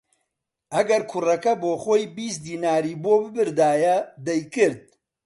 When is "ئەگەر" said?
0.73-1.01